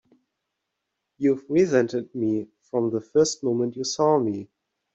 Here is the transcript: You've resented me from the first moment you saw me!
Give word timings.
You've 1.19 1.47
resented 1.47 2.15
me 2.15 2.47
from 2.71 2.89
the 2.89 3.01
first 3.01 3.43
moment 3.43 3.75
you 3.75 3.83
saw 3.83 4.17
me! 4.17 4.49